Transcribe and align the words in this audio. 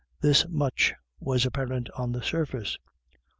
This 0.19 0.47
much 0.49 0.95
was 1.19 1.45
apparent 1.45 1.87
on 1.95 2.11
the 2.11 2.23
surface. 2.23 2.75